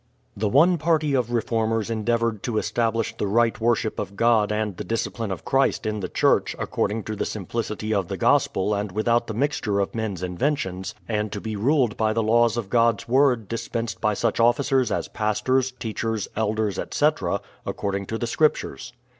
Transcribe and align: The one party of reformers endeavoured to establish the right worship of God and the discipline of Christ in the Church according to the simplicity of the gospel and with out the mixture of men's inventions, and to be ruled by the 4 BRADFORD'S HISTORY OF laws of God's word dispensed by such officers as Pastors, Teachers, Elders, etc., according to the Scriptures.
The 0.35 0.49
one 0.49 0.79
party 0.79 1.13
of 1.13 1.31
reformers 1.31 1.91
endeavoured 1.91 2.41
to 2.41 2.57
establish 2.57 3.15
the 3.15 3.27
right 3.27 3.61
worship 3.61 3.99
of 3.99 4.15
God 4.15 4.51
and 4.51 4.75
the 4.75 4.83
discipline 4.83 5.31
of 5.31 5.45
Christ 5.45 5.85
in 5.85 5.99
the 5.99 6.09
Church 6.09 6.55
according 6.57 7.03
to 7.03 7.15
the 7.15 7.23
simplicity 7.23 7.93
of 7.93 8.07
the 8.07 8.17
gospel 8.17 8.73
and 8.73 8.91
with 8.91 9.07
out 9.07 9.27
the 9.27 9.35
mixture 9.35 9.79
of 9.79 9.93
men's 9.93 10.23
inventions, 10.23 10.95
and 11.07 11.31
to 11.31 11.39
be 11.39 11.55
ruled 11.55 11.97
by 11.97 12.13
the 12.13 12.21
4 12.23 12.23
BRADFORD'S 12.23 12.31
HISTORY 12.31 12.39
OF 12.39 12.41
laws 12.41 12.57
of 12.65 12.69
God's 12.71 13.07
word 13.07 13.47
dispensed 13.47 14.01
by 14.01 14.15
such 14.15 14.39
officers 14.39 14.91
as 14.91 15.07
Pastors, 15.07 15.71
Teachers, 15.73 16.27
Elders, 16.35 16.79
etc., 16.79 17.39
according 17.67 18.07
to 18.07 18.17
the 18.17 18.25
Scriptures. 18.25 18.93